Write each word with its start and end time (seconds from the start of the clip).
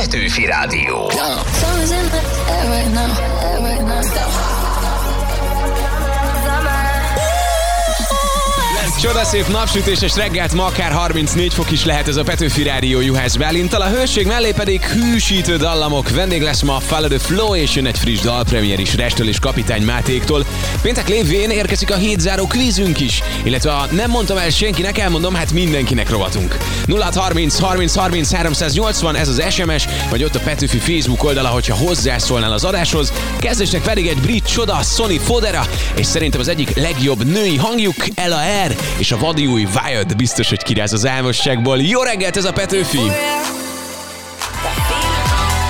Petőfi 0.00 0.46
Rádió. 0.46 1.10
Summer's 3.90 4.59
Csodaszép 9.00 9.48
napsütéses 9.48 10.16
reggelt, 10.16 10.52
ma 10.52 10.64
akár 10.64 10.92
34 10.92 11.54
fok 11.54 11.70
is 11.70 11.84
lehet 11.84 12.08
ez 12.08 12.16
a 12.16 12.22
Petőfi 12.22 12.62
Rádió 12.62 13.00
Juhász 13.00 13.36
Bálintal, 13.36 13.80
a 13.80 13.88
hőség 13.88 14.26
mellé 14.26 14.52
pedig 14.52 14.84
hűsítő 14.84 15.56
dallamok. 15.56 16.10
Vendég 16.10 16.42
lesz 16.42 16.62
ma 16.62 16.76
a 16.76 16.80
Follow 16.80 17.08
the 17.08 17.18
Flow, 17.18 17.54
és 17.54 17.74
jön 17.74 17.86
egy 17.86 17.98
friss 17.98 18.20
dalpremier 18.20 18.78
is 18.78 18.94
Restől 18.94 19.28
és 19.28 19.38
Kapitány 19.38 19.82
Mátéktól. 19.82 20.44
Péntek 20.82 21.08
lévén 21.08 21.50
érkezik 21.50 21.90
a 21.90 21.96
hétzáró 21.96 22.46
kvízünk 22.46 23.00
is, 23.00 23.22
illetve 23.42 23.72
a 23.72 23.86
nem 23.90 24.10
mondtam 24.10 24.36
el 24.36 24.50
senkinek, 24.50 24.98
elmondom, 24.98 25.34
hát 25.34 25.52
mindenkinek 25.52 26.10
rovatunk. 26.10 26.56
0630 26.86 27.58
30 27.58 27.94
30 27.94 28.32
380, 28.32 29.16
ez 29.16 29.28
az 29.28 29.42
SMS, 29.50 29.86
vagy 30.10 30.24
ott 30.24 30.34
a 30.34 30.40
Petőfi 30.40 30.78
Facebook 30.78 31.24
oldala, 31.24 31.48
hogyha 31.48 31.74
hozzászólnál 31.74 32.52
az 32.52 32.64
adáshoz. 32.64 33.12
Kezdésnek 33.38 33.82
pedig 33.82 34.06
egy 34.06 34.20
brit 34.20 34.52
csoda, 34.52 34.82
Sony 34.82 35.18
Fodera, 35.18 35.66
és 35.96 36.06
szerintem 36.06 36.40
az 36.40 36.48
egyik 36.48 36.76
legjobb 36.76 37.24
női 37.24 37.56
hangjuk, 37.56 37.94
Ella 38.14 38.40
R 38.66 38.74
és 38.98 39.12
a 39.12 39.16
vadi 39.16 39.46
új 39.46 39.66
Wild 39.84 40.16
biztos, 40.16 40.48
hogy 40.48 40.62
kiráz 40.62 40.92
az 40.92 41.06
álmosságból. 41.06 41.80
Jó 41.80 42.02
reggelt, 42.02 42.36
ez 42.36 42.44
a 42.44 42.52
Petőfi! 42.52 43.00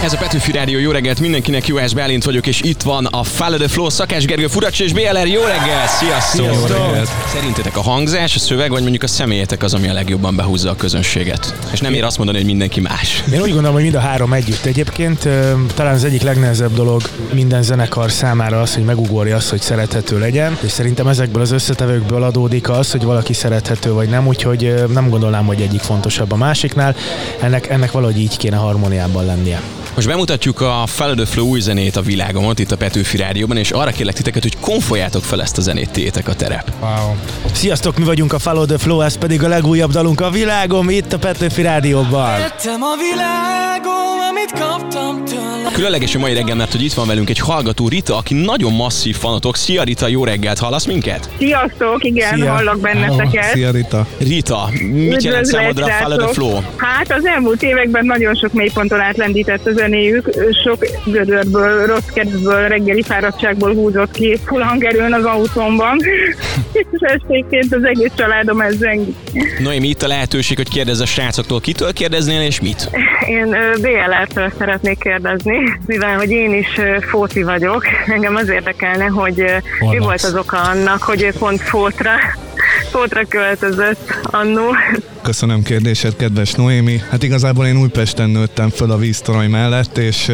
Ez 0.03 0.13
a 0.13 0.17
Petőfi 0.17 0.53
Rádió, 0.53 0.79
jó 0.79 0.91
reggelt 0.91 1.21
mindenkinek, 1.21 1.67
Juhász 1.67 1.93
Bálint 1.93 2.25
vagyok, 2.25 2.47
és 2.47 2.61
itt 2.63 2.83
van 2.83 3.07
a 3.07 3.23
Follow 3.23 3.59
the 3.59 3.69
Flow, 3.69 3.91
Szakás 3.91 4.25
Gergő 4.25 4.47
Furacs 4.47 4.81
és 4.81 4.93
BLR, 4.93 5.27
jó 5.27 5.41
reggel, 5.41 5.87
sziasztok! 5.87 6.47
Jó 6.47 6.67
reggelt. 6.67 7.09
Szerintetek 7.35 7.77
a 7.77 7.81
hangzás, 7.81 8.35
a 8.35 8.39
szöveg, 8.39 8.71
vagy 8.71 8.81
mondjuk 8.81 9.03
a 9.03 9.07
személyetek 9.07 9.63
az, 9.63 9.75
ami 9.75 9.89
a 9.89 9.93
legjobban 9.93 10.37
behúzza 10.37 10.71
a 10.71 10.75
közönséget? 10.75 11.55
És 11.73 11.81
nem 11.81 11.95
ér 11.95 12.05
azt 12.05 12.17
mondani, 12.17 12.39
hogy 12.39 12.47
mindenki 12.47 12.81
más. 12.81 13.23
Én 13.33 13.41
úgy 13.41 13.51
gondolom, 13.51 13.73
hogy 13.73 13.83
mind 13.83 13.95
a 13.95 14.01
három 14.01 14.33
együtt. 14.33 14.65
Egyébként 14.65 15.29
talán 15.75 15.95
az 15.95 16.05
egyik 16.05 16.23
legnehezebb 16.23 16.75
dolog 16.75 17.03
minden 17.33 17.63
zenekar 17.63 18.11
számára 18.11 18.61
az, 18.61 18.75
hogy 18.75 18.85
megugorja 18.85 19.37
azt, 19.37 19.51
hogy 19.51 19.61
szerethető 19.61 20.19
legyen, 20.19 20.59
és 20.61 20.71
szerintem 20.71 21.07
ezekből 21.07 21.43
az 21.43 21.51
összetevőkből 21.51 22.23
adódik 22.23 22.69
az, 22.69 22.91
hogy 22.91 23.03
valaki 23.03 23.33
szerethető 23.33 23.93
vagy 23.93 24.09
nem, 24.09 24.27
úgyhogy 24.27 24.75
nem 24.93 25.09
gondolnám, 25.09 25.47
hogy 25.47 25.61
egyik 25.61 25.81
fontosabb 25.81 26.33
a 26.33 26.37
másiknál. 26.37 26.97
Ennek, 27.41 27.69
ennek 27.69 27.91
valahogy 27.91 28.19
így 28.19 28.37
kéne 28.37 28.57
harmóniában 28.57 29.25
lennie. 29.25 29.61
Most 29.95 30.07
bemutatjuk 30.07 30.61
a 30.61 30.85
Follow 30.87 31.15
the 31.15 31.27
Flow 31.27 31.47
új 31.47 31.61
zenét 31.61 31.97
a 31.97 32.01
világomon, 32.01 32.55
itt 32.57 32.71
a 32.71 32.77
Petőfi 32.77 33.17
Rádióban, 33.17 33.57
és 33.57 33.71
arra 33.71 33.91
kérlek 33.91 34.15
titeket, 34.15 34.43
hogy 34.43 34.59
konfoljátok 34.59 35.25
fel 35.25 35.43
ezt 35.43 35.59
a 35.59 35.61
zenét, 35.61 35.91
tétek 35.91 36.29
a 36.29 36.35
terep. 36.35 36.73
Wow. 36.81 37.15
Sziasztok, 37.53 37.99
mi 37.99 38.05
vagyunk 38.05 38.33
a 38.33 38.39
Follow 38.39 38.65
the 38.65 38.79
Flow, 38.79 39.01
ez 39.01 39.17
pedig 39.17 39.43
a 39.45 39.49
legújabb 39.49 39.91
dalunk 39.91 40.21
a 40.21 40.31
világom, 40.31 40.91
itt 40.91 41.13
a 41.13 41.19
Petőfi 41.19 41.63
Rádióban. 41.63 42.37
Tettem 42.37 42.83
a 42.83 42.95
világom, 42.97 44.20
amit 44.41 44.53
kaptam 44.53 45.25
tőle. 45.25 45.71
Különleges 45.73 46.15
a 46.15 46.19
mai 46.19 46.35
reggel, 46.35 46.57
mert 46.57 46.73
hogy 46.73 46.83
itt 46.83 46.93
van 46.93 47.07
velünk 47.07 47.31
egy 47.31 47.39
hallgató 47.39 47.89
Rita, 47.89 48.17
aki 48.17 48.35
nagyon 48.35 48.73
masszív 48.73 49.17
fanotok. 49.17 49.57
Szia 49.57 49.83
Rita, 49.83 50.09
jó 50.09 50.25
reggelt, 50.25 50.59
hallasz 50.59 50.85
minket? 50.85 51.31
Sziasztok, 51.39 52.05
igen, 52.05 52.35
Szia. 52.35 52.53
hallok 52.53 52.81
benneteket. 52.81 53.53
Szia 53.53 53.71
Rita. 53.71 54.07
Rita, 54.19 54.69
mit 54.91 55.23
jelent 55.23 55.47
számodra 55.47 55.87
a 55.87 55.89
Follow 55.89 56.17
the. 56.17 56.27
Flow? 56.27 56.59
Hát 56.77 57.13
az 57.13 57.27
elmúlt 57.27 57.63
években 57.63 58.05
nagyon 58.05 58.35
sok 58.35 58.53
mélyponton 58.53 59.01
átlendített 59.01 59.67
a 59.67 59.73
zenéjük, 59.73 60.31
sok 60.65 60.87
gödörből, 61.05 61.87
rossz 61.87 62.09
kedvből, 62.15 62.69
reggeli 62.69 63.03
fáradtságból 63.03 63.75
húzott 63.75 64.11
ki 64.11 64.39
full 64.45 64.63
hangerőn 64.63 65.13
az 65.13 65.25
autómban, 65.25 65.99
és 66.73 66.87
esténként 67.01 67.75
az 67.75 67.85
egész 67.85 68.13
családom 68.17 68.61
ez 68.61 68.77
zengi. 68.77 69.15
Noémi, 69.59 69.89
itt 69.89 70.03
a 70.03 70.07
lehetőség, 70.07 70.57
hogy 70.57 70.69
kérdezz 70.69 71.01
a 71.01 71.07
srácoktól, 71.07 71.61
kitől 71.61 71.93
kérdeznél 71.93 72.41
és 72.41 72.61
mit? 72.61 72.91
Én 73.29 73.57
BLR-től 74.35 74.53
szeretnék 74.59 74.99
kérdezni, 74.99 75.79
mivel 75.87 76.17
hogy 76.17 76.31
én 76.31 76.55
is 76.55 76.79
ö, 76.79 76.97
fóci 77.01 77.43
vagyok, 77.43 77.85
engem 78.07 78.37
az 78.37 78.49
érdekelne, 78.49 79.05
hogy 79.05 79.41
ö, 79.41 79.57
mi 79.91 79.99
volt 79.99 80.23
az 80.23 80.35
oka 80.35 80.61
annak, 80.61 81.03
hogy 81.03 81.23
ő 81.23 81.33
pont 81.39 81.61
fótra, 81.61 82.11
fótra 82.91 83.25
költözött 83.29 84.19
annó. 84.23 84.75
Köszönöm 85.23 85.63
kérdésed, 85.63 86.17
kedves 86.17 86.53
Noémi. 86.53 87.01
Hát 87.11 87.23
igazából 87.23 87.67
én 87.67 87.77
Újpesten 87.77 88.31
nőttem 88.31 88.69
föl 88.69 88.91
a 88.91 88.97
víztorony 88.97 89.51
mellett, 89.51 89.99
és, 89.99 90.33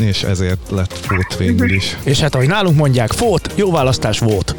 és 0.00 0.22
ezért 0.22 0.70
lett 0.70 0.92
fót 0.92 1.36
végül 1.38 1.70
is. 1.70 1.96
És 2.04 2.20
hát 2.20 2.34
ahogy 2.34 2.48
nálunk 2.48 2.76
mondják, 2.76 3.12
fót, 3.12 3.52
jó 3.54 3.70
választás 3.70 4.18
volt. 4.18 4.54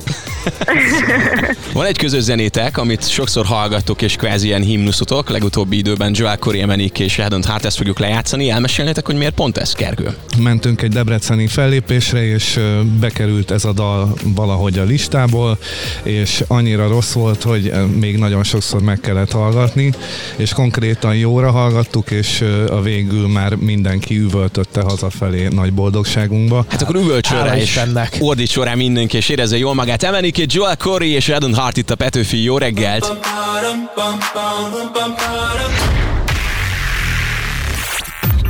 Van 1.74 1.86
egy 1.86 1.98
közös 1.98 2.22
zenétek, 2.22 2.78
amit 2.78 3.10
sokszor 3.10 3.46
hallgattok, 3.46 4.02
és 4.02 4.16
kvázi 4.16 4.48
ilyen 4.48 4.62
himnuszotok. 4.62 5.30
Legutóbbi 5.30 5.78
időben 5.78 6.12
Joel 6.16 6.38
Corey 6.38 6.62
Emenik 6.62 7.00
és 7.00 7.20
Adam 7.20 7.42
Hart 7.44 7.66
ezt 7.66 7.78
fogjuk 7.78 8.00
lejátszani. 8.00 8.50
Elmesélnétek, 8.50 9.06
hogy 9.06 9.16
miért 9.16 9.34
pont 9.34 9.58
ez, 9.58 9.74
Kergő? 9.74 10.16
Mentünk 10.38 10.82
egy 10.82 10.90
debreceni 10.92 11.48
fellépésre, 11.48 12.26
és 12.26 12.60
bekerült 13.00 13.52
ez 13.52 13.66
a 13.66 13.74
dal 13.74 14.14
valahogy 14.24 14.80
a 14.80 14.84
listából, 14.84 15.58
és 16.04 16.44
annyira 16.48 16.88
rossz 16.88 17.12
volt, 17.12 17.44
hogy 17.44 17.74
még 18.00 18.18
nagyon 18.18 18.44
sokszor 18.44 18.82
meg 18.82 19.00
kellett 19.00 19.32
hallgatni, 19.32 19.94
és 20.36 20.54
konkrétan 20.54 21.16
jóra 21.16 21.52
hallgattuk, 21.52 22.12
és 22.12 22.44
a 22.70 22.82
végül 22.82 23.28
már 23.28 23.56
mindenki 23.56 24.18
üvöltötte 24.18 24.82
hazafelé 24.82 25.48
nagy 25.48 25.74
boldogságunkba. 25.74 26.66
Hát 26.70 26.82
akkor 26.82 26.96
üvölcsön 26.96 27.38
Hála 27.38 27.50
rá 27.50 27.58
és 27.58 27.80
ordítson 28.20 28.64
rá 28.64 28.74
mindenki, 28.74 29.18
és 29.18 29.30
érezze 29.30 29.58
jól 29.58 29.74
magát. 29.74 30.04
Emenik 30.04 30.29
egy 30.38 30.54
Joel 30.54 30.78
Corey 30.78 31.12
és 31.12 31.30
Adam 31.30 31.54
Hart 31.54 31.78
itt 31.78 31.90
a 31.90 31.96
Petőfi. 31.96 32.44
Jó 32.44 32.58
reggelt! 32.58 33.18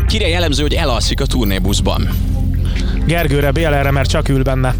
Kire 0.07 0.27
jellemző, 0.27 0.61
hogy 0.61 0.73
elalszik 0.73 1.21
a 1.21 1.25
turnébuszban? 1.25 2.09
Gergőre, 3.05 3.51
BLR-re, 3.51 3.91
mert 3.91 4.09
csak 4.09 4.29
ül 4.29 4.43
benne. 4.43 4.75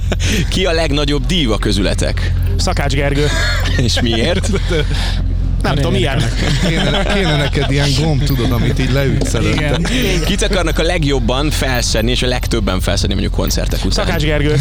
Ki 0.50 0.64
a 0.64 0.72
legnagyobb 0.72 1.26
díva 1.26 1.58
közületek? 1.58 2.32
Szakács 2.56 2.94
Gergő. 2.94 3.26
És 3.76 4.00
miért? 4.00 4.50
Nem 5.64 5.74
tudom, 5.74 5.94
ilyen. 5.94 6.24
Kéne, 6.68 7.02
kéne 7.14 7.36
neked 7.36 7.70
ilyen 7.70 7.88
gomb, 8.00 8.24
tudod, 8.24 8.52
amit 8.52 8.78
így 8.78 8.92
leütsz 8.92 9.34
előtte. 9.34 9.78
Kit 10.26 10.42
akarnak 10.42 10.78
a 10.78 10.82
legjobban 10.82 11.50
felszedni, 11.50 12.10
és 12.10 12.22
a 12.22 12.26
legtöbben 12.26 12.80
felszedni 12.80 13.12
mondjuk 13.14 13.34
koncertek 13.34 13.84
után? 13.84 14.04
Szakács 14.06 14.22
Gergő. 14.22 14.56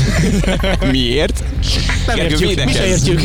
Miért? 0.91 1.43
Nem 2.07 2.15
Gergő, 2.15 2.45
értjük, 2.45 2.65
mi 2.65 2.71
se 2.71 2.85
értjük. 2.85 3.21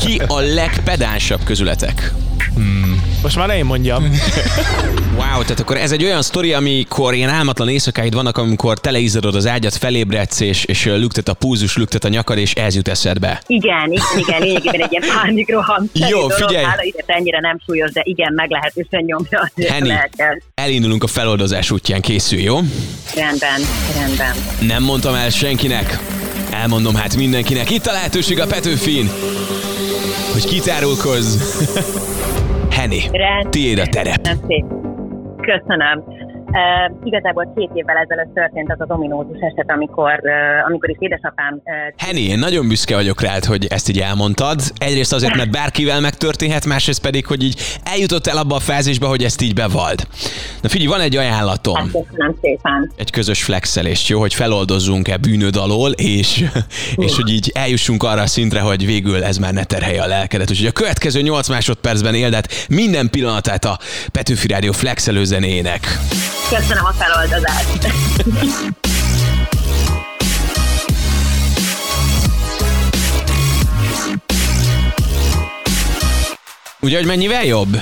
Ki 0.00 0.20
a 0.26 0.40
legpedánsabb 0.40 1.40
közületek? 1.44 2.12
Most 3.22 3.36
már 3.36 3.46
ne 3.46 3.56
én 3.56 3.64
mondjam. 3.64 4.04
Wow, 5.16 5.42
tehát 5.42 5.60
akkor 5.60 5.76
ez 5.76 5.92
egy 5.92 6.04
olyan 6.04 6.22
sztori, 6.22 6.52
amikor 6.52 7.14
ilyen 7.14 7.28
álmatlan 7.28 7.68
éjszakáid 7.68 8.14
vannak, 8.14 8.38
amikor 8.38 8.78
teleizadod 8.78 9.34
az 9.34 9.46
ágyat, 9.46 9.76
felébredsz, 9.76 10.40
és, 10.40 10.64
és 10.64 10.84
lüktet 10.84 11.28
a 11.28 11.34
púzus, 11.34 11.76
lüktet 11.76 12.04
a 12.04 12.08
nyakad, 12.08 12.38
és 12.38 12.54
ez 12.54 12.74
jut 12.74 12.88
eszedbe. 12.88 13.42
Igen, 13.46 13.92
igen, 13.92 14.18
igen, 14.18 14.40
lényegében 14.40 14.80
egy 14.80 14.92
ilyen 14.92 15.14
pánikroham. 15.14 15.90
Jó, 16.10 16.28
figyelj. 16.28 16.64
Hála 16.64 16.82
ide 16.82 17.02
ennyire 17.06 17.40
nem 17.40 17.60
súlyos, 17.66 17.92
de 17.92 18.00
igen, 18.04 18.32
meglehetősen 18.32 19.02
nyomja. 19.04 19.50
azért 19.54 19.72
Henny, 19.72 19.86
lehet 19.86 20.12
el. 20.16 20.42
elindulunk 20.54 21.02
a 21.02 21.06
feloldozás 21.06 21.70
útján, 21.70 22.00
készül, 22.00 22.38
jó? 22.38 22.56
Rendben, 23.14 23.60
rendben. 23.94 24.34
Nem 24.60 24.82
mondtam 24.82 25.14
el 25.14 25.30
senkinek. 25.30 25.98
Elmondom 26.50 26.94
hát 26.94 27.16
mindenkinek. 27.16 27.70
Itt 27.70 27.86
a 27.86 27.92
lehetőség 27.92 28.40
a 28.40 28.46
Petőfin, 28.46 29.10
hogy 30.32 30.44
kitárulkozz. 30.44 31.36
Henny, 32.86 33.08
Rend. 33.12 33.48
tiéd 33.48 33.78
a 33.78 33.86
terep. 33.86 34.28
Köszönöm. 35.40 36.04
Uh, 36.56 36.96
igazából 37.04 37.52
két 37.56 37.70
évvel 37.74 37.96
ezelőtt 37.96 38.34
történt 38.34 38.72
az 38.72 38.80
az 38.80 38.90
ominózus 38.90 39.38
eset, 39.40 39.70
amikor, 39.70 40.20
uh, 40.22 40.66
amikor 40.66 40.90
is 40.90 40.96
édesapám 40.98 41.60
uh, 41.64 41.72
Henny, 41.96 42.30
én 42.30 42.38
nagyon 42.38 42.68
büszke 42.68 42.94
vagyok 42.94 43.20
rád, 43.20 43.44
hogy 43.44 43.66
ezt 43.66 43.88
így 43.88 43.98
elmondtad. 43.98 44.60
Egyrészt 44.78 45.12
azért, 45.12 45.34
mert 45.34 45.50
bárkivel 45.50 46.00
megtörténhet, 46.00 46.66
másrészt 46.66 47.00
pedig, 47.00 47.26
hogy 47.26 47.42
így 47.42 47.60
eljutott 47.84 48.26
el 48.26 48.36
abba 48.36 48.54
a 48.54 48.58
fázisba, 48.58 49.06
hogy 49.06 49.22
ezt 49.22 49.42
így 49.42 49.54
bevald. 49.54 50.06
Na 50.62 50.68
figyelj, 50.68 50.88
van 50.88 51.00
egy 51.00 51.16
ajánlatom. 51.16 51.74
hát 51.74 51.84
köszönöm 51.84 52.36
szépen. 52.40 52.92
egy 52.96 53.10
közös 53.10 53.42
flexelést, 53.42 54.08
jó, 54.08 54.20
hogy 54.20 54.34
feloldozzunk-e 54.34 55.16
bűnöd 55.16 55.56
alól, 55.56 55.90
és, 55.90 56.44
és 57.06 57.16
hogy 57.16 57.32
így 57.32 57.50
eljussunk 57.54 58.02
arra 58.02 58.20
a 58.20 58.26
szintre, 58.26 58.60
hogy 58.60 58.86
végül 58.86 59.24
ez 59.24 59.38
már 59.38 59.52
ne 59.52 59.64
terhelje 59.64 60.02
a 60.02 60.06
lelkedet. 60.06 60.50
Úgyhogy 60.50 60.66
a 60.66 60.72
következő 60.72 61.20
8 61.20 61.48
másodpercben 61.48 62.14
éld 62.14 62.34
át 62.34 62.66
minden 62.68 63.10
pillanatát 63.10 63.64
a 63.64 63.78
Petőfi 64.12 64.46
Rádió 64.48 64.72
flexelő 64.72 65.24
zenének. 65.24 65.98
Köszönöm 66.48 66.84
a 66.84 66.92
feloldozást. 66.92 67.86
Ugye, 76.80 76.96
hogy 76.96 77.06
mennyivel 77.06 77.44
jobb? 77.44 77.76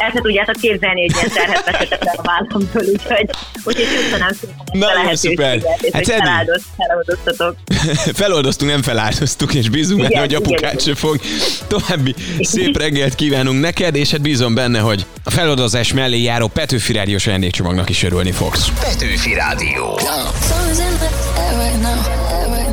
El 0.00 0.10
se 0.14 0.20
tudjátok 0.20 0.54
képzelni, 0.60 1.00
hogy 1.00 1.16
ilyen 1.16 1.30
terhet 1.30 2.00
le 2.00 2.12
a 2.16 2.22
vállamtól, 2.22 2.82
úgyhogy, 2.82 3.30
úgyhogy 3.64 3.86
köszönöm 4.02 4.28
szépen 4.40 4.54
a 4.58 4.76
Nagyon 4.78 5.02
lehetőséget, 5.02 5.16
szuper. 5.16 5.54
és 5.56 5.62
Hát 5.92 6.04
hogy 6.04 6.10
Edi. 6.10 6.22
feláldozt, 6.22 6.64
feloldoztatok. 6.76 7.56
Feloldoztunk, 8.22 8.70
nem 8.70 8.82
feláldoztuk, 8.82 9.54
és 9.54 9.68
bízunk 9.68 10.02
benne, 10.02 10.20
hogy 10.20 10.34
apukát 10.34 10.72
igen. 10.72 10.84
se 10.84 10.94
fog. 10.94 11.20
További 11.66 12.14
szép 12.40 12.76
reggelt 12.76 13.14
kívánunk 13.14 13.60
neked, 13.60 13.96
és 13.96 14.10
hát 14.10 14.20
bízom 14.20 14.54
benne, 14.54 14.78
hogy 14.78 15.06
a 15.24 15.30
feloldozás 15.30 15.92
mellé 15.92 16.22
járó 16.22 16.46
Petőfi 16.46 16.92
Rádiós 16.92 17.26
ajándékcsomagnak 17.26 17.88
is 17.88 18.02
örülni 18.02 18.30
fogsz. 18.32 18.68
Petőfi 18.80 19.34
Rádió. 19.34 19.98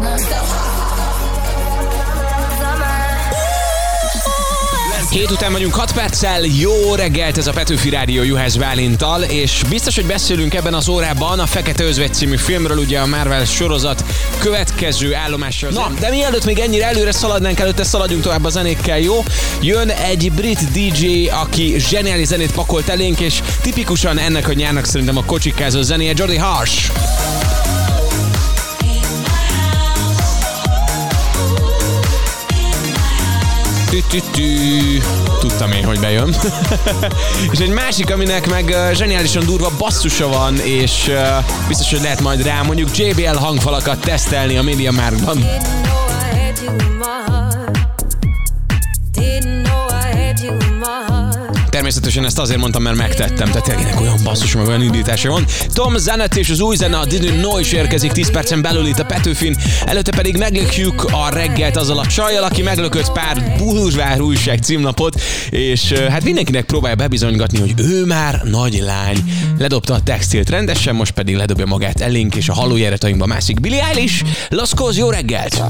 Summer's 0.07 0.86
Hét 5.17 5.31
után 5.31 5.51
vagyunk 5.51 5.73
6 5.73 5.91
perccel, 5.93 6.41
jó 6.45 6.95
reggelt 6.95 7.37
ez 7.37 7.47
a 7.47 7.51
Petőfi 7.51 7.89
Rádió 7.89 8.23
Juhász 8.23 8.55
Bálintal, 8.55 9.23
és 9.23 9.61
biztos, 9.69 9.95
hogy 9.95 10.05
beszélünk 10.05 10.53
ebben 10.53 10.73
az 10.73 10.87
órában 10.87 11.39
a 11.39 11.45
Fekete 11.45 11.83
Özvegy 11.83 12.13
című 12.13 12.35
filmről, 12.35 12.77
ugye 12.77 12.99
a 12.99 13.05
Marvel 13.05 13.45
sorozat 13.45 14.03
következő 14.37 15.15
állomása. 15.15 15.69
Na, 15.71 15.91
de 15.99 16.09
mielőtt 16.09 16.45
még 16.45 16.59
ennyire 16.59 16.85
előre 16.85 17.11
szaladnánk, 17.11 17.59
előtte 17.59 17.83
szaladjunk 17.83 18.23
tovább 18.23 18.43
a 18.43 18.49
zenékkel, 18.49 18.99
jó? 18.99 19.23
Jön 19.61 19.89
egy 19.89 20.31
brit 20.31 20.71
DJ, 20.71 21.27
aki 21.27 21.75
zseniális 21.77 22.27
zenét 22.27 22.51
pakolt 22.51 22.89
elénk, 22.89 23.19
és 23.19 23.41
tipikusan 23.61 24.17
ennek 24.17 24.47
a 24.47 24.53
nyárnak 24.53 24.85
szerintem 24.85 25.17
a 25.17 25.23
kocsikázó 25.23 25.81
zenéje, 25.81 26.13
Jordi 26.15 26.37
Harsh. 26.37 26.91
Tü-tü-tü. 33.97 35.01
Tudtam 35.39 35.71
én, 35.71 35.85
hogy 35.85 35.99
bejön. 35.99 36.35
és 37.51 37.59
egy 37.59 37.69
másik, 37.69 38.11
aminek 38.11 38.49
meg 38.49 38.75
zseniálisan 38.93 39.45
durva 39.45 39.71
basszusa 39.77 40.27
van, 40.27 40.59
és 40.59 41.11
biztos, 41.67 41.91
hogy 41.91 42.01
lehet 42.01 42.21
majd 42.21 42.43
rá 42.43 42.61
mondjuk 42.61 42.97
JBL 42.97 43.37
hangfalakat 43.37 43.99
tesztelni 43.99 44.57
a 44.57 44.61
Media 44.61 44.91
Marktban. 44.91 45.45
Természetesen 52.17 52.43
ezt 52.43 52.49
azért 52.49 52.59
mondtam, 52.59 52.83
mert 52.83 52.95
megtettem, 52.95 53.47
tehát 53.49 53.63
tényleg 53.63 54.01
olyan 54.01 54.19
basszus, 54.23 54.55
meg 54.55 54.67
olyan 54.67 54.81
indítása 54.81 55.29
van. 55.29 55.45
Tom 55.73 55.97
Zanet 55.97 56.35
és 56.35 56.49
az 56.49 56.59
új 56.59 56.75
zene 56.75 56.97
a 56.97 57.05
Didn't 57.05 57.37
Know 57.37 57.59
is 57.59 57.71
érkezik 57.71 58.11
10 58.11 58.31
percen 58.31 58.61
belül 58.61 58.85
itt 58.85 58.99
a 58.99 59.05
Petőfin, 59.05 59.57
előtte 59.85 60.11
pedig 60.11 60.37
meglökjük 60.37 61.03
a 61.03 61.29
reggelt 61.29 61.77
azzal 61.77 61.99
a 61.99 62.05
csajjal, 62.05 62.43
aki 62.43 62.61
meglökött 62.61 63.11
pár 63.11 63.53
buluzsvár 63.57 64.21
újság 64.21 64.59
címlapot, 64.59 65.21
és 65.49 65.91
hát 65.91 66.23
mindenkinek 66.23 66.65
próbálja 66.65 66.95
bebizonygatni, 66.95 67.59
hogy 67.59 67.73
ő 67.77 68.05
már 68.05 68.41
nagy 68.43 68.81
lány. 68.85 69.17
Ledobta 69.57 69.93
a 69.93 70.01
textilt 70.01 70.49
rendesen, 70.49 70.95
most 70.95 71.11
pedig 71.11 71.35
ledobja 71.35 71.65
magát 71.65 72.01
elénk, 72.01 72.35
és 72.35 72.49
a 72.49 72.53
halójáratainkba 72.53 73.25
mászik 73.25 73.59
Billy 73.59 73.79
Eilish. 73.79 74.23
Laszkóz, 74.49 74.97
jó 74.97 75.09
reggelt! 75.09 75.61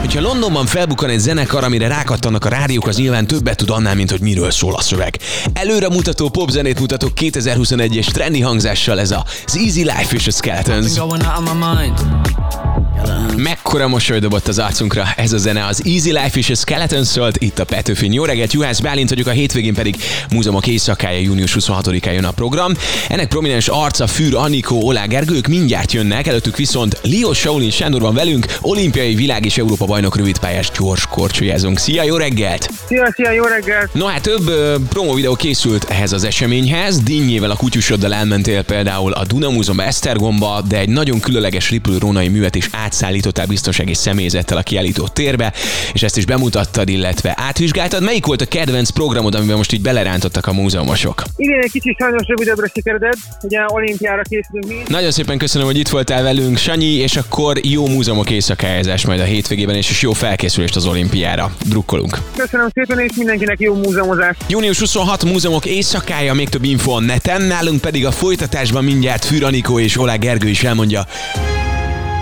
Hogyha 0.00 0.20
Londonban 0.20 0.66
felbukkan 0.66 1.10
egy 1.10 1.18
zenekar, 1.18 1.64
amire 1.64 1.88
rákattanak 1.88 2.44
a 2.44 2.48
rádiók, 2.48 2.86
az 2.86 2.96
nyilván 2.96 3.26
többet 3.26 3.56
tud 3.56 3.70
annál, 3.70 3.94
mint 3.94 4.10
hogy 4.10 4.20
miről 4.22 4.50
szól 4.50 4.74
a 4.74 4.80
szöveg. 4.80 5.18
Előre 5.52 5.88
mutató 5.88 6.28
popzenét 6.28 6.80
mutatok 6.80 7.10
2021-es 7.20 8.06
trendy 8.06 8.40
hangzással 8.40 9.00
ez 9.00 9.10
a 9.10 9.24
az 9.46 9.56
Easy 9.56 9.82
Life 9.82 10.14
és 10.14 10.26
a 10.26 10.30
Skeletons. 10.30 10.98
Mekkora 13.36 13.88
mosoly 13.88 14.18
dobott 14.18 14.48
az 14.48 14.58
arcunkra 14.58 15.04
ez 15.16 15.32
a 15.32 15.38
zene, 15.38 15.66
az 15.66 15.82
Easy 15.84 16.12
Life 16.12 16.38
és 16.38 16.50
a 16.50 16.54
Skeleton 16.54 17.04
szólt 17.04 17.36
itt 17.36 17.58
a 17.58 17.64
Petőfin. 17.64 18.12
Jó 18.12 18.24
reggelt, 18.24 18.52
Juhász 18.52 18.80
Bálint 18.80 19.08
vagyok, 19.08 19.26
a 19.26 19.30
hétvégén 19.30 19.74
pedig 19.74 19.96
múzeumok 20.30 20.66
éjszakája 20.66 21.20
június 21.20 21.56
26-án 21.60 22.12
jön 22.12 22.24
a 22.24 22.30
program. 22.30 22.72
Ennek 23.08 23.28
prominens 23.28 23.68
arca 23.68 24.06
Fűr 24.06 24.34
Anikó, 24.34 24.86
Olá 24.86 25.04
Gergők 25.04 25.46
mindjárt 25.46 25.92
jönnek, 25.92 26.26
előttük 26.26 26.56
viszont 26.56 27.00
Leo 27.02 27.32
Shaolin 27.32 27.70
Sándor 27.70 28.00
van 28.00 28.14
velünk, 28.14 28.46
olimpiai 28.60 29.14
világ 29.14 29.44
és 29.44 29.58
Európa 29.58 29.84
bajnok 29.84 30.16
rövidpályás 30.16 30.70
gyors 30.78 31.06
korcsolyázunk. 31.06 31.78
Szia, 31.78 32.02
jó 32.02 32.16
reggelt! 32.16 32.68
Szia, 32.86 33.12
szia, 33.14 33.30
jó 33.30 33.44
reggelt! 33.44 33.94
No 33.94 34.06
hát 34.12 34.22
több 34.22 34.48
ö, 34.48 34.74
promo 34.88 35.14
videó 35.14 35.34
készült 35.34 35.84
ehhez 35.84 36.12
az 36.12 36.24
eseményhez. 36.24 37.02
Dinnyével 37.02 37.50
a 37.50 37.56
kutyusoddal 37.56 38.14
elmentél 38.14 38.62
például 38.62 39.12
a 39.12 39.24
Duna 39.24 39.50
Múzeumba, 39.50 39.82
Esztergomba, 39.82 40.62
de 40.68 40.78
egy 40.78 40.88
nagyon 40.88 41.20
különleges 41.20 41.70
Ripple 41.70 41.98
rónai 41.98 42.28
művet 42.28 42.54
is 42.54 42.68
átszállítottál 42.72 43.46
biztonsági 43.46 43.94
személyzettel 43.94 44.56
a 44.56 44.62
kiállító 44.62 45.08
térbe, 45.08 45.52
és 45.92 46.02
ezt 46.02 46.16
is 46.16 46.24
bemutattad, 46.24 46.88
illetve 46.88 47.34
átvizsgáltad. 47.36 48.02
Melyik 48.02 48.26
volt 48.26 48.40
a 48.40 48.46
kedvenc 48.46 48.90
programod, 48.90 49.34
amiben 49.34 49.56
most 49.56 49.72
így 49.72 49.82
belerántottak 49.82 50.46
a 50.46 50.52
múzeumosok? 50.52 51.22
Igen, 51.36 51.60
egy 51.62 51.70
kicsit 51.70 51.96
sajnos 51.98 52.22
rövidebbre 52.26 52.70
sikeredett, 52.74 53.18
ugye 53.42 53.58
olimpiára 53.66 54.22
készülünk 54.22 54.66
mi. 54.68 54.82
Nagyon 54.86 55.10
szépen 55.10 55.38
köszönöm, 55.38 55.66
hogy 55.66 55.78
itt 55.78 55.88
voltál 55.88 56.22
velünk, 56.22 56.56
Sanyi, 56.56 56.94
és 56.94 57.16
akkor 57.16 57.58
jó 57.62 57.86
múzeumok 57.86 58.30
éjszakájázás 58.30 59.06
majd 59.06 59.20
a 59.20 59.24
hétvégében, 59.24 59.74
és 59.74 59.90
és 59.90 60.02
jó 60.02 60.12
felkészülést 60.12 60.76
az 60.76 60.86
olimpiára. 60.86 61.54
Drukkolunk. 61.68 62.18
Köszönöm 62.36 62.68
szépen, 62.74 62.98
és 62.98 63.10
mindenkinek 63.16 63.60
jó 63.60 63.74
múzeumozást. 63.92 64.44
Június 64.48 64.78
26 64.78 65.24
múzeumok 65.24 65.64
éjszakája, 65.64 66.34
még 66.34 66.48
több 66.48 66.64
info 66.64 66.92
a 66.92 67.00
neten, 67.00 67.42
nálunk 67.42 67.80
pedig 67.80 68.06
a 68.06 68.10
folytatásban 68.10 68.84
mindjárt 68.84 69.24
Fűr 69.24 69.64
és 69.76 69.98
Olá 69.98 70.14
Gergő 70.14 70.48
is 70.48 70.64
elmondja, 70.64 71.06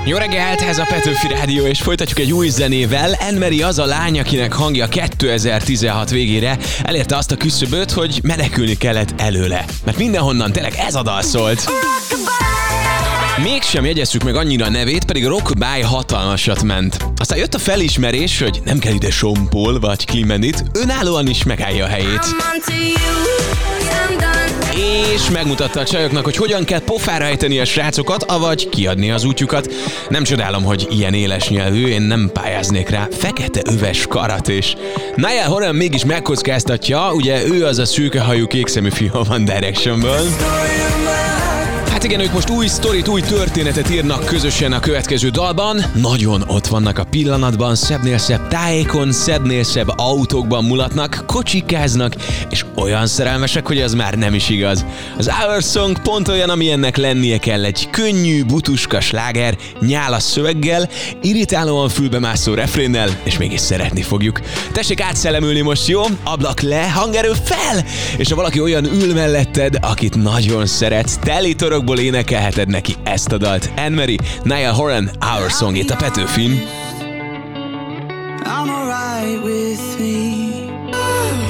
jó 0.04 0.16
reggelt, 0.16 0.60
ez 0.60 0.78
a 0.78 0.84
Petőfi 0.88 1.28
Rádió, 1.28 1.66
és 1.66 1.80
folytatjuk 1.80 2.18
egy 2.18 2.32
új 2.32 2.48
zenével. 2.48 3.14
Enmeri 3.14 3.62
az 3.62 3.78
a 3.78 3.84
lány, 3.84 4.18
akinek 4.18 4.52
hangja 4.52 4.88
2016 4.88 6.10
végére 6.10 6.58
elérte 6.82 7.16
azt 7.16 7.30
a 7.30 7.36
küszöböt, 7.36 7.90
hogy 7.90 8.20
menekülni 8.22 8.76
kellett 8.76 9.20
előle. 9.20 9.64
Mert 9.84 9.98
mindenhonnan 9.98 10.52
tényleg 10.52 10.74
ez 10.86 10.94
a 10.94 11.02
dal 11.02 11.22
szólt. 11.22 11.68
Mégsem 13.42 13.84
jegyeztük 13.84 14.22
meg 14.22 14.36
annyira 14.36 14.64
a 14.64 14.70
nevét, 14.70 15.04
pedig 15.04 15.26
a 15.26 15.28
Rockbye 15.28 15.84
hatalmasat 15.84 16.62
ment. 16.62 16.96
Aztán 17.16 17.38
jött 17.38 17.54
a 17.54 17.58
felismerés, 17.58 18.40
hogy 18.40 18.60
nem 18.64 18.78
kell 18.78 18.92
ide 18.92 19.10
Sompol 19.10 19.78
vagy 19.78 20.06
Klimenit, 20.06 20.64
önállóan 20.72 21.28
is 21.28 21.42
megállja 21.42 21.84
a 21.84 21.88
helyét. 21.88 22.24
És 25.14 25.30
megmutatta 25.30 25.80
a 25.80 25.84
csajoknak, 25.84 26.24
hogy 26.24 26.36
hogyan 26.36 26.64
kell 26.64 26.80
pofára 26.80 27.24
ejteni 27.24 27.58
a 27.58 27.64
srácokat, 27.64 28.22
avagy 28.22 28.68
kiadni 28.68 29.10
az 29.10 29.24
útjukat. 29.24 29.72
Nem 30.08 30.22
csodálom, 30.22 30.64
hogy 30.64 30.86
ilyen 30.90 31.14
éles 31.14 31.48
nyelvű, 31.48 31.86
én 31.86 32.02
nem 32.02 32.30
pályáznék 32.32 32.88
rá. 32.88 33.08
Fekete 33.10 33.60
öves 33.64 34.06
karat 34.06 34.48
és 34.48 34.74
Niall 35.16 35.46
Horan 35.46 35.74
mégis 35.74 36.04
megkockáztatja, 36.04 37.12
ugye 37.12 37.46
ő 37.46 37.64
az 37.64 37.78
a 37.78 37.84
szőkehajú 37.84 38.46
kékszemű 38.46 38.90
fiú 38.90 39.10
a 39.12 39.24
One 39.30 39.54
Directionből. 39.54 40.20
Hát 42.00 42.08
igen, 42.10 42.24
ők 42.24 42.32
most 42.32 42.50
új 42.50 42.66
sztorit, 42.66 43.08
új 43.08 43.20
történetet 43.20 43.90
írnak 43.90 44.24
közösen 44.24 44.72
a 44.72 44.80
következő 44.80 45.28
dalban. 45.28 45.84
Nagyon 45.94 46.44
ott 46.46 46.66
vannak 46.66 46.98
a 46.98 47.04
pillanatban, 47.04 47.74
szebbnél 47.74 48.18
szebb 48.18 48.48
tájékon, 48.48 49.12
szebbnél 49.12 49.62
szebb 49.62 49.88
autókban 49.96 50.64
mulatnak, 50.64 51.22
kocsikáznak, 51.26 52.14
és 52.50 52.64
olyan 52.74 53.06
szerelmesek, 53.06 53.66
hogy 53.66 53.80
az 53.80 53.94
már 53.94 54.14
nem 54.14 54.34
is 54.34 54.48
igaz. 54.48 54.84
Az 55.18 55.30
Our 55.46 55.62
Song 55.62 56.02
pont 56.02 56.28
olyan, 56.28 56.50
ami 56.50 56.70
ennek 56.70 56.96
lennie 56.96 57.38
kell. 57.38 57.64
Egy 57.64 57.90
könnyű, 57.90 58.44
butuska 58.44 59.00
sláger, 59.00 59.56
nyálas 59.80 60.22
szöveggel, 60.22 60.88
irritálóan 61.22 61.88
fülbemászó 61.88 62.54
refrénnel, 62.54 63.08
és 63.22 63.38
mégis 63.38 63.60
szeretni 63.60 64.02
fogjuk. 64.02 64.40
Tessék 64.72 65.00
átszellemülni 65.00 65.60
most, 65.60 65.88
jó? 65.88 66.02
Ablak 66.24 66.60
le, 66.60 66.90
hangerő 66.90 67.32
fel! 67.44 67.84
És 68.16 68.28
ha 68.28 68.36
valaki 68.36 68.60
olyan 68.60 68.84
ül 68.84 69.14
melletted, 69.14 69.78
akit 69.80 70.22
nagyon 70.22 70.66
szeretsz, 70.66 71.16
teli 71.16 71.54
torokból 71.90 72.14
énekelheted 72.14 72.68
neki 72.68 72.94
ezt 73.02 73.32
a 73.32 73.38
dalt. 73.38 73.70
Anne-Marie, 73.76 74.18
Niall 74.42 74.72
Horan, 74.72 75.10
Our 75.36 75.50
Song 75.50 75.76
itt 75.76 75.90
a 75.90 75.96
Petőfin. 75.96 76.50
I'm 78.44 78.68
alright 78.68 79.44
with 79.44 79.98
me. 79.98 80.29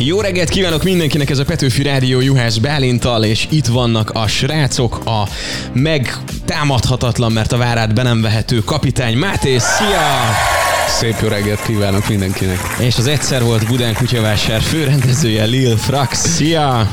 Jó 0.04 0.20
reggelt 0.20 0.48
kívánok 0.48 0.82
mindenkinek, 0.82 1.30
ez 1.30 1.38
a 1.38 1.44
Petőfi 1.44 1.82
Rádió 1.82 2.20
Juhász 2.20 2.56
Bálintal, 2.56 3.24
és 3.24 3.46
itt 3.50 3.66
vannak 3.66 4.10
a 4.10 4.26
srácok, 4.26 5.00
a 5.04 5.28
megtámadhatatlan, 5.72 7.32
mert 7.32 7.52
a 7.52 7.56
várát 7.56 7.94
be 7.94 8.02
nem 8.02 8.20
vehető 8.20 8.58
kapitány 8.58 9.16
Máté, 9.16 9.58
szia! 9.58 10.20
Szép 10.88 11.16
jó 11.22 11.28
reggelt 11.28 11.62
kívánok 11.62 12.08
mindenkinek. 12.08 12.58
És 12.78 12.96
az 12.96 13.06
egyszer 13.06 13.42
volt 13.42 13.66
Budán 13.66 13.94
kutyavásár 13.94 14.60
főrendezője 14.60 15.44
Lil 15.44 15.76
Frax, 15.76 16.28
szia! 16.28 16.90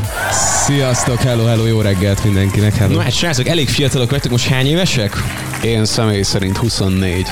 Sziasztok, 0.66 1.22
hello, 1.22 1.46
hello, 1.46 1.66
jó 1.66 1.82
reggelt 1.82 2.24
mindenkinek, 2.24 2.76
hello. 2.76 2.94
No 2.94 3.00
hát 3.00 3.14
srácok, 3.14 3.48
elég 3.48 3.70
fiatalok 3.70 4.10
vagytok, 4.10 4.32
most 4.32 4.48
hány 4.48 4.68
évesek? 4.68 5.24
Én 5.64 5.86
személy 5.86 6.22
szerint 6.22 6.58
24. 6.58 7.26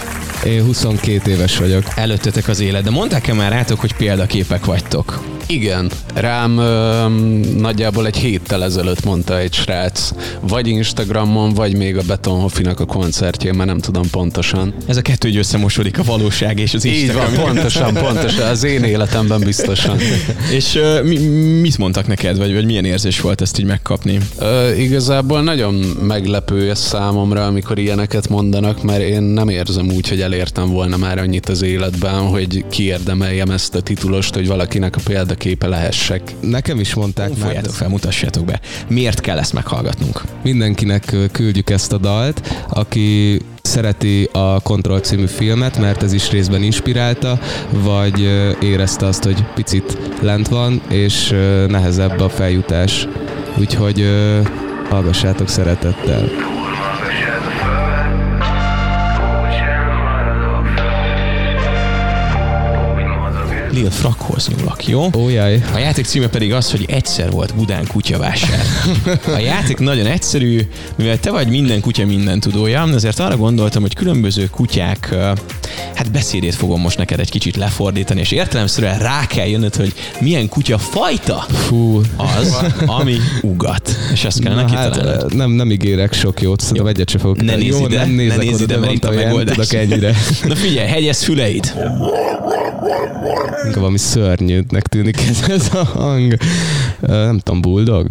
Én 0.44 0.63
22 0.63 1.32
éves 1.32 1.58
vagyok. 1.58 1.84
Előttetek 1.96 2.48
az 2.48 2.60
élet, 2.60 2.84
de 2.84 2.89
mondták-e 2.89 3.34
már 3.34 3.51
rátok, 3.51 3.79
hogy 3.79 3.94
példaképek 3.94 4.65
vagytok? 4.65 5.35
Igen, 5.48 5.92
rám 6.14 6.58
ö, 6.58 7.08
nagyjából 7.58 8.06
egy 8.06 8.18
héttel 8.18 8.64
ezelőtt 8.64 9.04
mondta 9.04 9.40
egy 9.40 9.54
srác, 9.54 10.12
vagy 10.42 10.68
Instagramon, 10.68 11.54
vagy 11.54 11.75
még 11.75 11.98
a 11.98 12.02
Betonhoffinak 12.08 12.80
a 12.80 12.86
koncertjén, 12.86 13.54
már 13.54 13.68
nem 13.68 13.80
tudom 13.80 14.10
pontosan. 14.10 14.74
Ez 14.86 14.98
a 14.98 15.02
kettő 15.02 15.28
így 15.28 15.38
összemosodik 15.38 16.00
a 16.00 16.04
valóság 16.04 16.60
és 16.60 16.74
az 16.74 16.86
Így 16.86 16.94
Instagram. 16.94 17.34
van, 17.34 17.46
pontosan, 17.46 17.94
pontosan, 17.94 18.48
az 18.48 18.64
én 18.64 18.84
életemben 18.84 19.40
biztosan. 19.40 19.98
És 20.52 20.75
uh, 20.75 21.04
mi, 21.04 21.18
mit 21.60 21.78
mondtak 21.78 22.08
neked, 22.08 22.38
vagy, 22.38 22.54
vagy 22.54 22.66
milyen 22.66 22.86
érzés 22.86 23.22
volt 23.22 23.42
ezt 23.42 23.60
így 23.60 23.66
megkapni? 23.66 24.20
Ö, 24.40 24.74
igazából 24.74 25.42
nagyon 25.42 25.74
meglepő 26.08 26.70
ez 26.70 26.80
számomra, 26.80 27.46
amikor 27.46 27.80
ilyeneket 27.80 28.30
mondanak, 28.30 28.84
mert 28.84 29.02
én 29.02 29.22
nem 29.22 29.50
érzem 29.50 29.92
úgy, 29.92 30.10
hogy 30.10 30.22
elértem 30.22 30.70
volna 30.70 30.98
már 30.98 31.18
annyit 31.18 31.50
az 31.50 31.62
életben, 31.62 32.20
hogy 32.20 32.66
kiérdemeljem 32.70 33.50
ezt 33.50 33.75
a 33.75 33.82
titulost, 33.82 34.34
hogy 34.34 34.48
valakinek 34.48 34.96
a 34.96 35.00
példaképe 35.36 35.68
lehessek. 35.68 36.22
Nekem 36.42 36.80
is 36.80 36.94
mondták 36.94 37.30
már, 37.30 37.38
Folyjátok 37.38 37.74
fel, 37.74 37.89
mutassátok 37.89 38.46
be. 38.46 38.60
Miért 38.88 39.20
kell 39.20 39.38
ezt 39.38 39.54
meghallgatnunk? 39.54 40.22
mindenkinek 40.44 41.15
küldjük 41.32 41.70
ezt 41.70 41.94
a 41.94 41.98
dalt, 41.98 42.65
aki 42.70 43.42
szereti 43.62 44.30
a 44.32 44.60
Control 44.60 45.00
című 45.00 45.25
filmet, 45.25 45.77
mert 45.77 46.04
ez 46.04 46.13
is 46.13 46.30
részben 46.30 46.63
inspirálta, 46.63 47.39
vagy 47.70 48.20
érezte 48.62 49.06
azt, 49.06 49.24
hogy 49.24 49.44
picit 49.56 49.98
lent 50.22 50.48
van, 50.48 50.82
és 50.89 51.30
nehezebb 51.68 52.20
a 52.20 52.30
feljutás. 52.30 53.08
Úgyhogy 53.58 54.06
hallgassátok 54.89 55.50
szeretettel. 55.50 56.55
Lil 63.75 63.91
Frakhoz 63.91 64.48
nyúlok, 64.48 64.88
jó? 64.88 65.10
Ó, 65.17 65.29
jaj. 65.29 65.63
A 65.74 65.77
játék 65.77 66.05
címe 66.05 66.27
pedig 66.27 66.53
az, 66.53 66.72
hogy 66.72 66.86
egyszer 66.89 67.32
volt 67.32 67.55
Budán 67.55 67.88
kutyavásár. 67.88 68.60
A 69.36 69.38
játék 69.39 69.77
nagyon 69.77 70.05
egyszerű, 70.05 70.62
mivel 70.96 71.20
te 71.20 71.32
vagy 71.32 71.48
minden 71.48 71.82
kutya 71.82 72.05
minden 72.05 72.39
tudója, 72.39 72.88
ezért 72.94 73.20
arra 73.20 73.38
gondoltam, 73.38 73.82
hogy 73.82 73.94
különböző 73.94 74.48
kutyák, 74.51 75.15
hát 75.96 76.12
beszédét 76.12 76.55
fogom 76.55 76.82
most 76.82 76.98
neked 76.98 77.20
egy 77.20 77.29
kicsit 77.29 77.55
lefordítani, 77.55 78.20
és 78.20 78.32
értelemszerűen 78.32 79.00
rá 79.00 79.27
kell 79.27 79.48
jönnöd, 79.48 79.75
hogy 79.75 79.94
milyen 80.20 80.50
kutya 80.50 80.77
fajta 80.77 81.46
Fú, 81.50 82.01
az, 82.15 82.58
ami 82.86 83.15
ugat. 83.41 83.96
És 84.13 84.24
ezt 84.24 84.39
kellene 84.39 84.62
Na, 84.62 84.75
hát, 84.75 84.91
kitalálnod. 84.94 85.34
ö, 85.34 85.36
nem, 85.36 85.51
nem 85.51 85.72
ígérek 85.72 86.13
sok 86.13 86.41
jót, 86.41 86.60
szerintem 86.60 86.88
egyet 86.88 87.10
sem 87.10 87.20
fogok. 87.20 87.41
Ne 87.41 87.55
nézz 87.55 87.79
ide, 87.79 87.98
nem 87.98 88.10
ne 88.10 88.15
nézek 88.15 88.38
nézz 88.38 88.53
oda, 88.53 88.63
ide, 88.63 88.74
de 88.74 88.79
mert 88.79 88.91
itt 88.94 89.05
a 89.05 89.12
megoldás. 89.12 89.70
ennyire. 89.70 90.15
Na 90.44 90.55
figyelj, 90.55 90.88
hegyez 90.88 91.24
füleid. 91.24 91.74
Inkább 93.65 93.79
valami 93.79 93.98
szörnyűnek 93.98 94.88
tűnik 94.89 95.17
ez, 95.29 95.50
ez 95.57 95.69
a 95.74 95.84
hang. 96.00 96.36
Nem 97.00 97.39
tudom, 97.39 97.62
bulldog? 97.62 98.07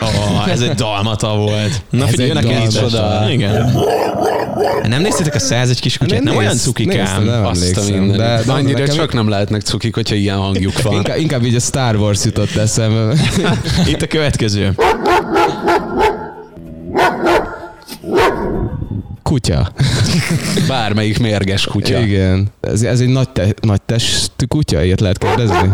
Oh, 0.00 0.48
ez 0.50 0.60
egy 0.60 0.74
dalmata 0.74 1.36
volt. 1.36 1.82
Na 1.90 2.04
Ez 2.04 2.10
figyelj, 2.10 2.30
egy 2.30 2.36
jön 2.36 2.44
a 2.44 2.50
dalmata. 2.52 2.78
csoda. 2.80 3.26
Igen. 3.30 3.76
Nem 4.88 5.02
néztétek 5.02 5.34
a 5.34 5.38
101 5.38 5.80
kis 5.80 5.98
kutyát? 5.98 6.22
Nem, 6.22 6.36
olyan 6.36 6.52
néztem, 6.52 6.72
cukikám. 6.72 7.24
nem 7.24 7.44
Azt 7.46 7.76
a 7.76 7.80
mindenit. 7.82 8.16
de, 8.16 8.42
de 8.46 8.52
Annyira 8.52 8.78
nekem 8.78 8.96
csak 8.96 9.12
nem 9.12 9.28
lehetnek 9.28 9.62
cukik, 9.62 9.94
hogyha 9.94 10.14
ilyen 10.14 10.36
hangjuk 10.36 10.80
van. 10.82 10.94
Inkább, 10.94 11.18
inkább 11.18 11.44
így 11.44 11.54
a 11.54 11.60
Star 11.60 11.96
Wars 11.96 12.24
jutott 12.24 12.56
eszembe. 12.56 13.14
Itt 13.92 14.02
a 14.02 14.06
következő. 14.06 14.72
Kutya. 19.34 19.72
Bármelyik 20.68 21.18
mérges 21.18 21.64
kutya. 21.64 21.98
Igen. 21.98 22.48
Ez, 22.60 22.82
ez 22.82 23.00
egy 23.00 23.08
nagy, 23.08 23.28
te, 23.28 23.54
nagy 23.60 23.82
testű 23.82 24.44
kutya, 24.44 24.82
ilyet 24.82 25.00
lehet 25.00 25.18
kérdezni? 25.18 25.72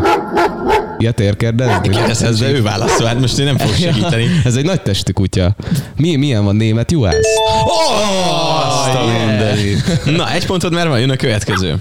Ilyet 0.98 1.20
ér 1.20 1.36
kérdezni? 1.36 1.88
Kérdezhez, 1.88 2.38
de 2.38 2.50
ő 2.50 2.62
válaszol, 2.62 3.06
hát 3.06 3.20
most 3.20 3.38
én 3.38 3.44
nem 3.44 3.58
fogok 3.58 3.74
segíteni. 3.74 4.26
Ez 4.44 4.56
egy 4.56 4.64
nagy 4.64 4.82
testű 4.82 5.12
kutya. 5.12 5.56
Mi, 5.96 6.16
milyen 6.16 6.44
van 6.44 6.56
német 6.56 6.92
juhász? 6.92 7.14
Azt 8.64 8.94
a 8.94 9.04
mindenit. 9.26 10.04
Na, 10.16 10.32
egy 10.32 10.46
pontod 10.46 10.72
már 10.72 10.88
van, 10.88 11.00
jön 11.00 11.10
a 11.10 11.16
következő. 11.16 11.74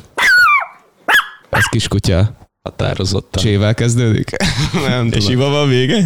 Ez 1.49 1.65
kis 1.69 1.87
kutya. 1.87 2.38
Határozottan. 2.69 3.43
Csével 3.43 3.73
kezdődik? 3.73 4.29
Nem 4.87 5.05
És 5.07 5.11
tudom. 5.23 5.31
iva 5.31 5.49
van 5.49 5.67
vége? 5.69 6.03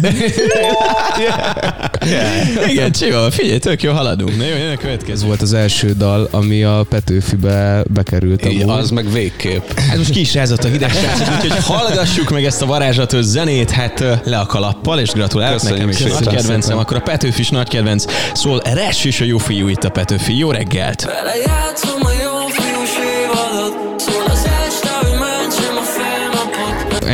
Igen, 2.70 2.92
Csiva, 2.92 3.30
figyelj, 3.30 3.58
tök 3.58 3.82
jó 3.82 3.92
haladunk. 3.92 4.36
Na 4.36 4.44
jó, 4.44 4.56
jön 4.56 4.68
a 4.68 4.72
Ez 4.72 4.78
következő. 4.78 5.26
volt 5.26 5.42
az 5.42 5.52
első 5.52 5.92
dal, 5.98 6.28
ami 6.30 6.62
a 6.62 6.86
Petőfibe 6.88 7.82
bekerült. 7.90 8.44
Amúgy. 8.44 8.62
az 8.66 8.90
meg 8.90 9.12
végképp. 9.12 9.78
Hát 9.88 9.96
most 9.96 10.10
ki 10.10 10.20
is 10.20 10.34
rázott 10.34 10.64
a 10.64 10.68
hideg 10.68 10.90
srácok, 10.90 11.34
úgyhogy 11.34 11.64
hallgassuk 11.76 12.30
meg 12.30 12.44
ezt 12.44 12.62
a 12.62 12.66
varázslatos 12.66 13.24
zenét, 13.24 13.70
hát 13.70 14.04
le 14.24 14.38
a 14.38 14.46
kalappal, 14.46 14.98
és 14.98 15.10
gratulálok 15.10 15.58
Köszönjük 15.60 15.86
nekem 15.86 16.06
is. 16.06 16.12
Nagy 16.12 16.26
kedvencem, 16.26 16.60
Szépen. 16.60 16.78
akkor 16.78 16.96
a 16.96 17.00
Petőfi 17.00 17.40
is 17.40 17.48
nagy 17.48 17.68
kedvenc. 17.68 18.04
Szól 18.34 18.62
Res 18.74 19.04
és 19.04 19.20
a 19.20 19.24
jó 19.24 19.38
fiú 19.38 19.68
itt 19.68 19.84
a 19.84 19.90
Petőfi. 19.90 20.36
Jó 20.38 20.50
reggelt! 20.50 21.06
Belejátszom 21.06 22.00
a 22.04 22.10
jó 22.24 22.33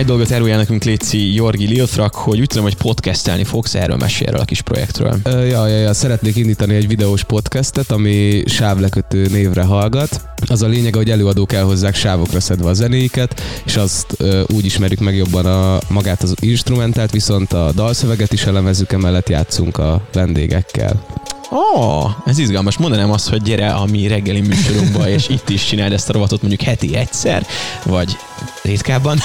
Egy 0.01 0.07
dolgot 0.07 0.33
árulja 0.33 0.57
nekünk 0.57 0.85
Léci 0.85 1.35
Jorgi 1.35 1.67
Lilfrak, 1.67 2.15
hogy 2.15 2.41
úgy 2.41 2.47
tudom, 2.47 2.65
hogy 2.65 2.77
podcastelni 2.77 3.45
fogsz, 3.45 3.75
erről 3.75 3.97
mesél 3.97 4.27
erről 4.27 4.41
a 4.41 4.45
kis 4.45 4.61
projektről. 4.61 5.19
Ö, 5.23 5.45
Ja, 5.45 5.67
ja, 5.67 5.77
ja, 5.77 5.93
szeretnék 5.93 6.37
indítani 6.37 6.75
egy 6.75 6.89
videós 6.89 7.25
podcastet, 7.25 7.91
ami 7.91 8.43
sávlekötő 8.47 9.27
névre 9.27 9.63
hallgat. 9.63 10.21
Az 10.47 10.63
a 10.63 10.67
lényeg, 10.67 10.95
hogy 10.95 11.11
előadók 11.11 11.53
elhozzák 11.53 11.95
sávokra 11.95 12.41
szedve 12.41 12.69
a 12.69 12.73
zenéiket, 12.73 13.41
és 13.65 13.77
azt 13.77 14.15
ö, 14.17 14.43
úgy 14.55 14.65
ismerjük 14.65 15.01
meg 15.01 15.17
jobban 15.17 15.47
a, 15.47 15.79
magát 15.89 16.23
az 16.23 16.35
instrumentált, 16.41 17.11
viszont 17.11 17.53
a 17.53 17.73
dalszöveget 17.75 18.33
is 18.33 18.45
elemezzük, 18.45 18.93
emellett 18.93 19.29
játszunk 19.29 19.79
a 19.79 20.03
vendégekkel. 20.13 21.05
Ó, 21.53 21.57
oh, 21.57 22.11
ez 22.27 22.39
izgalmas. 22.39 22.77
Mondanám 22.77 23.11
azt, 23.11 23.29
hogy 23.29 23.43
gyere 23.43 23.71
a 23.71 23.85
mi 23.85 24.07
reggeli 24.07 24.41
műsorunkba, 24.41 25.09
és 25.09 25.29
itt 25.29 25.49
is 25.49 25.65
csináld 25.65 25.93
ezt 25.93 26.09
a 26.09 26.13
rovatot 26.13 26.41
mondjuk 26.41 26.63
heti 26.63 26.97
egyszer, 26.97 27.47
vagy 27.85 28.17
ritkábban. 28.63 29.19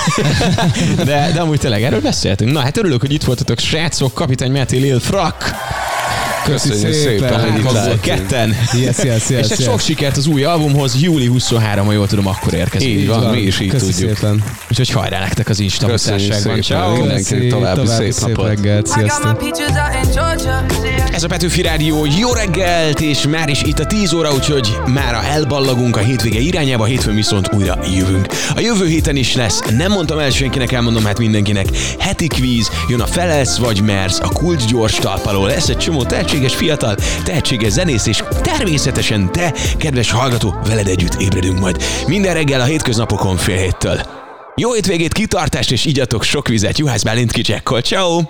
de, 1.05 1.32
de 1.34 1.41
amúgy 1.41 1.60
tényleg 1.60 1.84
erről 1.84 2.01
beszéltünk. 2.01 2.51
Na 2.51 2.60
hát 2.60 2.77
örülök, 2.77 3.01
hogy 3.01 3.13
itt 3.13 3.24
voltatok, 3.24 3.60
srácok, 3.60 4.13
kapitány 4.13 4.51
Máté 4.51 4.77
Lil 4.77 5.00
Frak. 5.00 5.51
Köszönjük 6.45 6.93
szépen, 6.93 7.51
hogy 7.51 7.59
itt 7.59 7.71
lehetünk. 7.71 8.01
ketten. 8.01 8.55
Yes, 8.73 8.97
yes, 9.03 9.29
yes, 9.29 9.29
és 9.29 9.35
hát 9.35 9.57
yes. 9.57 9.63
sok 9.63 9.79
sikert 9.79 10.17
az 10.17 10.27
új 10.27 10.43
albumhoz, 10.43 11.01
júli 11.01 11.25
23, 11.25 11.85
ha 11.85 11.91
jól 11.91 12.07
tudom, 12.07 12.27
akkor 12.27 12.53
érkezünk. 12.53 12.91
Így 12.91 13.07
van, 13.07 13.31
mi 13.31 13.41
is 13.41 13.59
így 13.59 13.69
Köszi 13.69 13.91
tudjuk. 13.91 14.17
szépen. 14.17 14.43
Úgyhogy 14.69 14.89
hajrá 14.89 15.19
nektek 15.19 15.49
az 15.49 15.59
Insta 15.59 15.87
mutatságban. 15.87 16.61
Ciao. 16.61 16.95
Mindenkinek 16.95 17.49
további 17.49 17.79
további 17.79 18.03
szép 18.03 18.11
szép 18.11 18.27
napot. 18.27 18.47
reggelt, 18.47 18.87
sziasztok! 18.87 19.43
Ez 21.11 21.23
a 21.23 21.27
Petőfi 21.27 21.61
Rádió, 21.61 22.07
jó 22.19 22.33
reggelt, 22.33 22.99
és 22.99 23.27
már 23.27 23.49
is 23.49 23.61
itt 23.61 23.79
a 23.79 23.85
10 23.85 24.13
óra, 24.13 24.33
úgyhogy 24.33 24.77
mára 24.93 25.23
elballagunk 25.23 25.95
a 25.95 25.99
hétvége 25.99 26.39
irányába, 26.39 26.85
hétfőn 26.85 27.15
viszont 27.15 27.53
újra 27.53 27.77
jövünk. 27.95 28.27
A 28.55 28.59
jövő 28.59 28.87
héten 28.87 29.15
is 29.15 29.35
lesz, 29.35 29.61
nem 29.77 29.91
mondtam 29.91 30.19
el 30.19 30.29
senkinek, 30.29 30.71
elmondom 30.71 31.05
hát 31.05 31.19
mindenkinek, 31.19 31.65
heti 31.99 32.27
kvíz, 32.27 32.69
jön 32.89 33.01
a 33.01 33.05
Felelsz 33.05 33.57
vagy 33.57 33.81
Mersz, 33.81 34.19
a 34.19 34.27
Kult 34.27 34.65
gyors 34.65 34.95
talpaló, 34.95 35.45
lesz 35.45 35.69
egy 35.69 35.77
csomó 35.77 36.03
tehetséges 36.36 36.56
fiatal, 36.56 36.96
tehetséges 37.24 37.72
zenész, 37.72 38.06
és 38.06 38.24
természetesen 38.42 39.32
te, 39.32 39.54
kedves 39.77 40.12
hallgató, 40.12 40.56
veled 40.68 40.88
együtt 40.88 41.22
ébredünk 41.22 41.60
majd. 41.60 41.84
Minden 42.08 42.34
reggel 42.34 42.62
a 42.62 42.63
hétköznapokon 42.63 43.38
fél 43.38 43.58
héttől. 43.58 44.01
Jó 44.56 44.74
hétvégét, 44.74 45.13
kitartást, 45.13 45.72
és 45.72 45.86
igyatok 45.86 46.24
sok 46.24 46.48
vizet, 46.48 46.77
Juhász 46.77 47.04
Bálint 47.04 47.32
kicsekkol, 47.32 47.82
ciao. 47.82 48.22